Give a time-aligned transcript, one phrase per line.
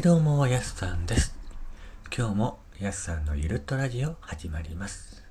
[0.00, 1.36] いどうも、やすさんです。
[2.16, 5.22] 今日もやすさんのゆるっとラジオ始まります。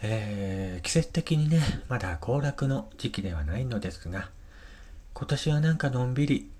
[0.00, 4.30] えー、季節的にね、まだ行楽の時期ではないのですが、
[5.12, 6.50] 今年はなんかのんびり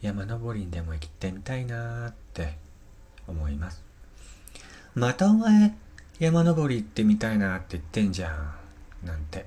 [0.00, 2.56] 山登りにでも行ってみたいなーって
[3.28, 3.84] 思います。
[4.94, 5.74] またお前、
[6.18, 9.44] 山登り行ってみたいなって言ってんじゃん、なんて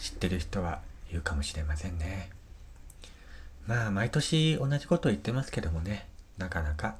[0.00, 2.41] 知ってる人は言うかもしれませんね。
[3.66, 6.96] まあ、毎年同じこと言ってますけどもね、なかなか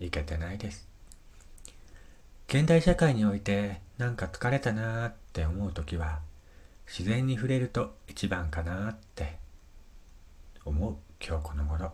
[0.00, 0.88] いけてないです。
[2.48, 6.20] 現代社会においてなんか疲れたなーって思うときは、
[6.86, 9.36] 自然に触れると一番かなーって
[10.64, 11.92] 思う今日この頃。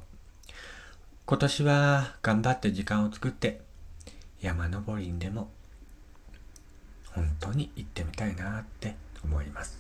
[1.25, 3.61] 今年は頑張って時間を作って
[4.41, 5.51] 山登りにでも
[7.11, 8.95] 本当に行ってみたいなーって
[9.25, 9.79] 思います。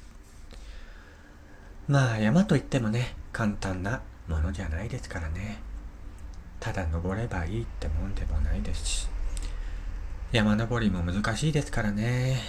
[1.89, 5.61] まあ山といってもね、簡単なものじゃないですからね。
[6.59, 9.09] ただ登ればいいってもんでもないですし。
[10.33, 12.41] 山登りも難しいですからね。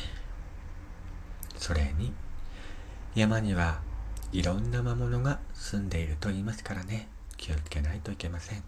[1.58, 2.14] それに、
[3.16, 3.81] 山には
[4.31, 7.09] いろんな魔物が住んでいると言いますからね。
[7.36, 8.64] 気をつけないといけません。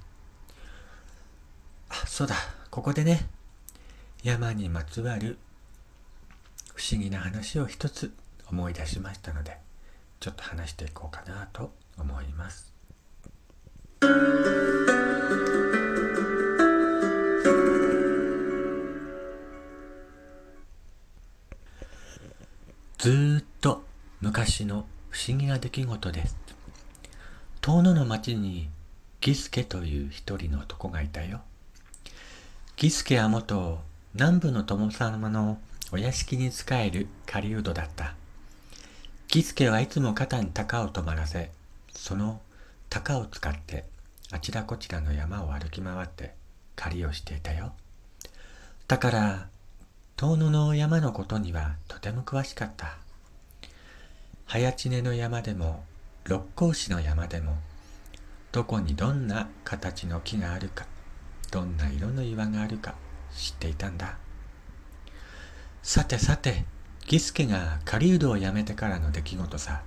[1.89, 2.35] あ、そうだ。
[2.69, 3.29] ここでね、
[4.23, 5.37] 山にまつわる
[6.73, 8.13] 不思議な話を一つ
[8.47, 9.57] 思い出しましたので、
[10.19, 12.74] ちょっと話していこうかなと思います。
[25.27, 26.37] 思議な出来事です。
[27.61, 28.69] 遠野の町に
[29.21, 31.41] ギスケという一人の男がいたよ。
[32.75, 33.81] ギスケは元
[34.13, 35.57] 南部の友様の
[35.91, 38.13] お屋敷に仕える狩人だった。
[39.27, 41.49] ギスケはいつも肩に鷹を止まらせ、
[41.91, 42.39] その
[42.91, 43.85] 鷹を使って
[44.31, 46.35] あちらこちらの山を歩き回って
[46.75, 47.73] 狩りをしていたよ。
[48.87, 49.47] だから、
[50.17, 53.04] 遠野の山のことにはとても詳しかった。
[54.47, 55.83] 早知根の山でも、
[56.23, 57.57] 六甲市の山でも、
[58.51, 60.85] どこにどんな形の木があるか、
[61.51, 62.93] どんな色の岩があるか
[63.35, 64.17] 知っていたんだ。
[65.81, 66.63] さてさて、
[67.07, 69.81] ギスケが狩人を辞めてからの出来事さ。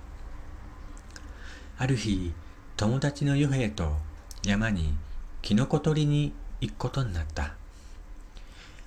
[1.77, 2.33] ある日、
[2.75, 3.97] 友達のヨヘイと
[4.43, 4.93] 山に
[5.41, 7.53] キノコ取りに行くことになった。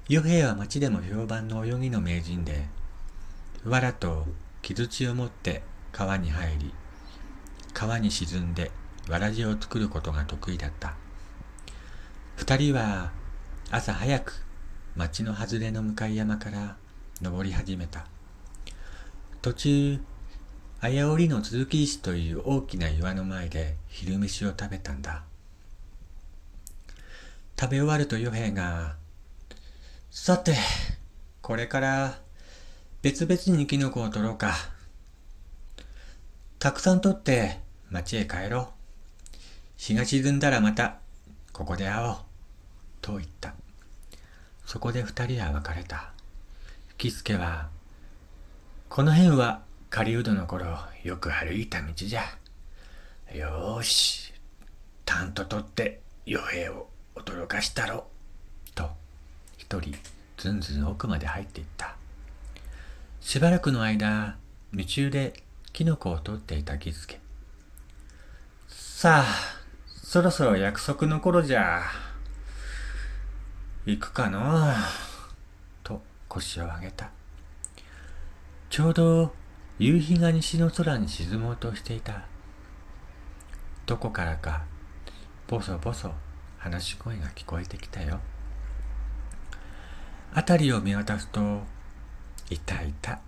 [0.08, 2.68] ヨヘイは町でも評判の泳ぎの名人で、
[3.64, 4.26] 藁と
[4.62, 6.74] 木槌を持って川に入り、
[7.74, 8.70] 川に沈んで
[9.08, 10.94] わらじを作ることが得意だった。
[12.36, 13.10] 二人は
[13.72, 14.44] 朝早く
[14.94, 16.76] 町の外れの向かい山から
[17.20, 18.06] 登り始めた。
[19.42, 20.00] 途中、
[20.80, 25.24] あやおりの続き石という大きな岩の前で昼飯を食べたんだ。
[27.58, 28.94] 食べ終わるとヨヘイが、
[30.10, 30.56] さて、
[31.40, 32.18] これから
[33.02, 34.54] 別々にキノコを取ろうか。
[36.60, 37.58] たくさん取って
[37.90, 38.66] 町へ帰ろう。
[39.76, 40.98] 日が沈んだらまた
[41.52, 42.16] ここで会おう。
[43.00, 43.54] と言った。
[44.64, 46.12] そこで二人は別れた。
[46.96, 47.70] キスケは、
[48.88, 52.22] この辺は狩人の頃よく歩いた道じゃ。
[53.34, 54.32] よーし、
[55.04, 58.06] タンと取って傭兵を驚かしたろ。
[58.76, 58.88] と、
[59.58, 59.92] 一人
[60.38, 61.96] ずんずん奥まで入っていった。
[63.22, 64.36] しばらくの間、
[64.72, 65.32] 夢中で
[65.72, 67.20] キノコを取っていたギスケ。
[68.68, 69.24] さあ、
[69.86, 71.82] そろそろ約束の頃じゃ。
[73.86, 74.74] 行くかの？
[75.84, 77.10] と腰を上げた。
[78.68, 79.32] ちょうど
[79.78, 82.24] 夕日が西の空に沈もうとしていた。
[83.86, 84.64] どこからか、
[85.46, 86.10] ボソボソ
[86.58, 88.20] 話し声が聞こえてきたよ。
[90.34, 91.62] 辺りを見渡すと、
[92.52, 93.20] いたいた。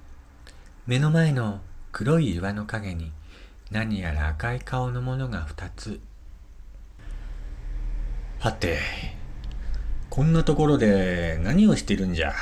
[0.87, 1.60] 目の前の
[1.93, 3.12] 黒い岩の影に
[3.70, 6.00] 何やら赤い顔のものが二つ。
[8.38, 8.78] はて、
[10.10, 12.34] こんなところで何をしてるんじゃ？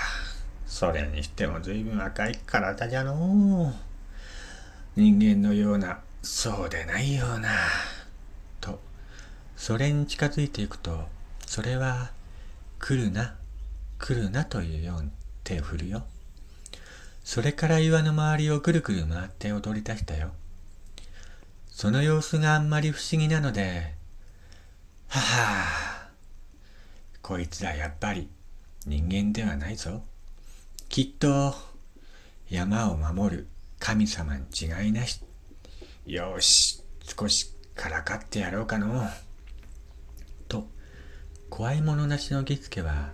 [0.66, 3.74] それにしても随分赤い体じゃのう。
[4.96, 7.50] 人間のような、そうでないような。
[8.60, 8.80] と、
[9.56, 11.06] それに近づいていくと、
[11.46, 12.10] それは、
[12.78, 13.36] 来るな、
[13.98, 15.10] 来るなというように
[15.44, 16.04] 手を振るよ。
[17.24, 20.32] それから岩の周りをくるくる回って踊り出したよ。
[21.68, 23.94] その様子があんまり不思議なので、
[25.08, 26.10] ははあ
[27.22, 28.28] こいつらやっぱり
[28.86, 30.02] 人間ではないぞ。
[30.88, 31.54] きっと
[32.50, 33.46] 山を守る
[33.78, 35.20] 神様に違いなし。
[36.06, 36.82] よし、
[37.18, 39.08] 少しからかってやろうかの。
[40.48, 40.66] と
[41.48, 43.12] 怖いものなしの儀助は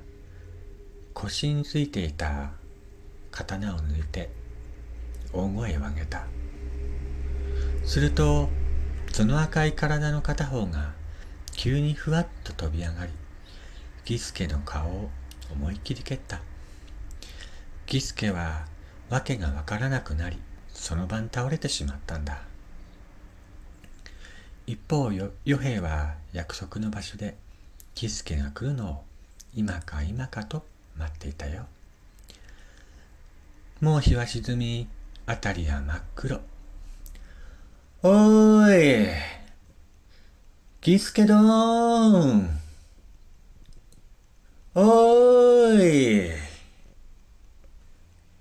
[1.15, 2.53] 腰についていた
[3.39, 4.31] 刀を抜いて
[5.33, 6.27] 大声を上げた。
[7.85, 8.49] すると
[9.13, 10.93] その赤い体の片方が
[11.53, 13.13] 急にふわっと飛び上がり
[14.05, 15.11] 儀助の顔を
[15.53, 16.41] 思いっきり蹴った。
[17.87, 18.67] 儀助は
[19.09, 20.39] 訳がわからなくなり
[20.69, 22.43] その晩倒れてしまったんだ。
[24.67, 27.37] 一方与兵は約束の場所で
[27.95, 29.05] 儀助が来るのを
[29.55, 30.67] 今か今かと
[30.99, 31.67] 待っていたよ。
[33.81, 34.89] もう日は沈み
[35.25, 36.41] 辺りは真っ黒。
[38.03, 39.09] おーい
[40.81, 42.61] 儀助どーん
[44.75, 46.39] おーい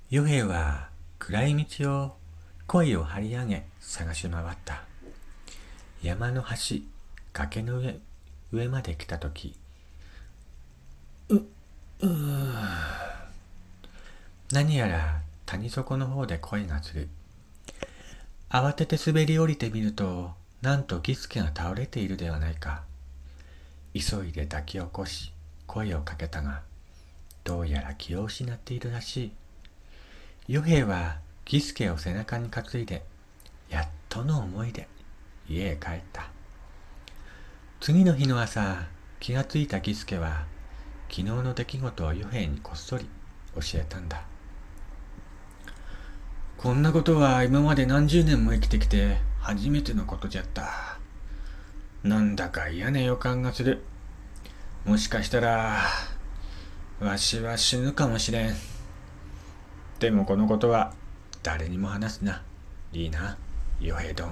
[0.10, 0.90] 与兵は
[1.20, 2.16] 暗い道を
[2.66, 4.86] 声を張り上げ探し回った。
[6.02, 6.84] 山の端
[7.34, 8.00] 崖の上
[8.52, 9.56] 上まで来た時
[11.30, 12.08] ううー。
[14.52, 17.10] 何やら谷底の方で声がする。
[18.50, 22.84] 慌てて滑り降りてみるとなんとギスケが倒れているではないか。
[23.94, 25.32] 急いで抱き起こし
[25.66, 26.62] 声をかけたが
[27.46, 29.32] どうやら気を失っているらしい。
[30.50, 33.04] 与兵はギスケを背中に担いで
[33.70, 34.90] やっとの思いで
[35.50, 36.30] 家へ帰った。
[37.80, 38.86] 次の日の朝
[39.22, 40.46] 気がついたギスケは
[41.10, 43.06] 昨日の出来事を与兵にこっそり
[43.56, 44.24] 教えたんだ。
[46.58, 50.98] こんなことは今まで何十年も生きてきて初めてのことじゃった。
[52.04, 53.84] なんだか嫌な予感がする。
[54.84, 55.84] もしかしたら
[57.00, 58.56] わしは死ぬかもしれん。
[60.00, 60.94] でもこのことは
[61.44, 62.42] 誰にも話すな。
[62.92, 63.38] いいな。
[63.80, 64.32] 与兵どん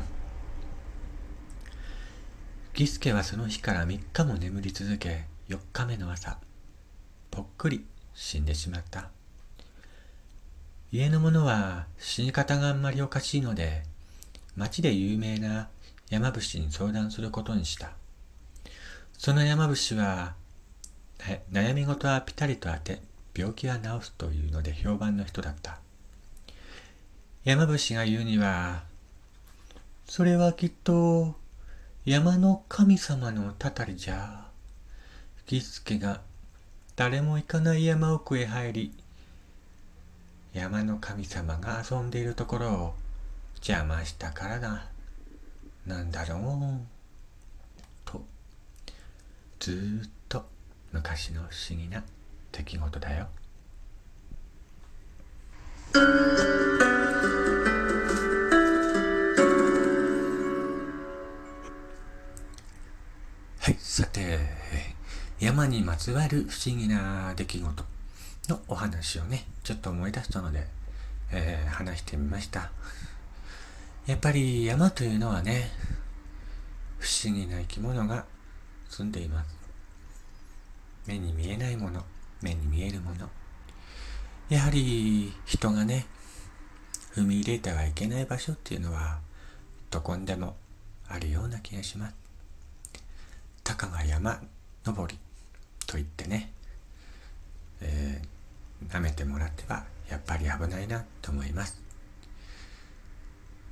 [2.74, 6.39] ギスケはその日から3日も眠り続け4日目の朝
[7.30, 7.86] ぽっくり
[8.16, 9.12] 死んでしまった。
[10.96, 13.84] 家の者は死に方があんまりおかしいので
[14.56, 15.68] 町で有名な
[16.10, 17.92] 山伏に相談することにした
[19.18, 20.36] その山伏は
[21.52, 23.02] 悩み事はピタリと当て
[23.36, 25.80] 病気は治すというので評判の人だった
[27.44, 28.84] 山伏が言うには
[30.06, 31.36] それはきっと
[32.06, 34.46] 山の神様のたたりじゃ。
[35.48, 36.22] 儀助が
[36.96, 38.94] 誰も行かない山奥へ入り、
[40.56, 42.94] 山の神様が遊んでいるところを
[43.57, 44.88] 邪魔したからだ。
[45.86, 46.80] なんだろう。
[48.06, 48.24] と、
[49.60, 50.46] ずっと
[50.94, 52.02] 昔の不思議な
[52.54, 53.28] 出来事だよ
[63.60, 63.75] はい。
[63.78, 64.40] さて、
[65.38, 67.95] 山にまつわる不思議な出来事
[68.50, 70.68] のお話をね、ちょっと思い出したので、
[71.32, 72.72] えー、話してみました。
[74.06, 75.72] やっぱり山というのはね、
[77.00, 78.26] 不思議な生き物が
[78.90, 79.56] 住んでいます。
[81.08, 82.04] 目に見えないもの、
[82.42, 83.30] 目に見えるもの。
[84.50, 86.06] やはり人がね、
[87.16, 89.20] 踏み入れてはいけない場所っていうのは、
[89.90, 90.56] どこにでも
[91.08, 92.16] あるような気がします。
[93.64, 94.40] たかが山
[94.86, 95.18] 登り
[95.88, 96.52] と言ってね、
[97.82, 98.35] えー、
[98.89, 101.82] 舐めてもらってはやっぱり危ないなと思います。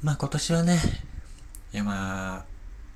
[0.02, 0.80] まあ今年はね、
[1.72, 2.46] 山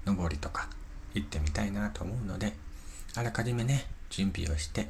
[0.06, 0.70] 登りとか
[1.14, 2.54] 行ってみたいなと思うので、
[3.16, 4.88] あらかじめね、準備をして、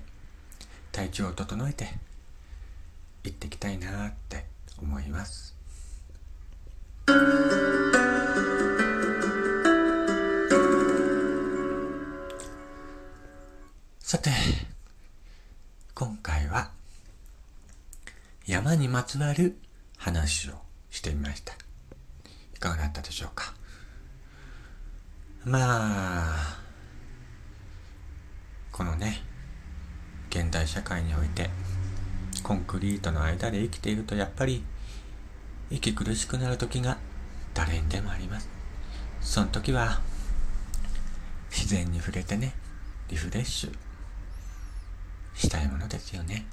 [0.91, 1.89] 体調を整えて
[3.23, 4.45] 行ってきたいなって
[4.81, 5.55] 思います。
[13.99, 14.31] さて、
[15.93, 16.76] 今回は
[18.47, 19.57] 山にまつわる
[19.97, 20.53] 話を
[20.89, 21.51] してみました。
[22.55, 23.53] いかがだったでしょうか？
[25.43, 25.59] ま
[26.33, 26.57] あ、
[28.71, 29.21] このね、
[30.29, 31.49] 現代社会において
[32.41, 34.63] コンクリートの間で生きているとやっぱり
[35.69, 36.97] 息苦しくなる時が
[37.53, 38.47] 誰にでもあります。
[39.19, 39.99] その時は
[41.51, 42.53] 自然に触れてね、
[43.09, 43.75] リフレッシュ
[45.35, 46.45] したいものですよね。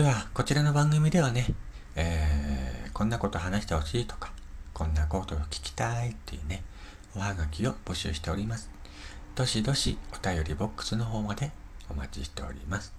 [0.00, 1.46] では、こちらの番組ではね、
[1.94, 4.32] えー、こんなこと話してほしいとか、
[4.72, 6.62] こんなことを聞きたいっていうね、
[7.14, 8.70] おはがきを募集しております。
[9.34, 11.50] どしどしお便りボックスの方まで
[11.90, 12.94] お待ちしております。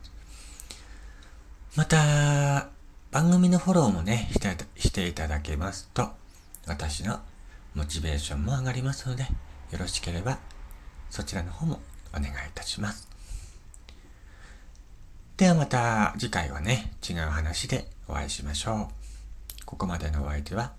[1.75, 2.69] また、
[3.09, 6.07] 番組のフォローもね、してしていただけますと、
[6.67, 7.19] 私の
[7.73, 10.37] モチベーションも上がりますので、よろしければ
[11.09, 11.79] そちらの方も
[12.15, 13.10] お願いいたします。
[15.41, 19.65] ではまた次回はね、違う話でお会いしましょう。
[19.65, 20.73] ここまでのお相手は、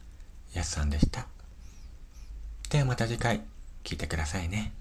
[0.54, 1.26] やすさんでした。
[2.70, 3.40] ではまた次回、
[3.82, 4.72] 聞いてくださいね。